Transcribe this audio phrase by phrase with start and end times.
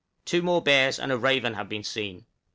[0.25, 2.25] Two more bears and a raven have been seen.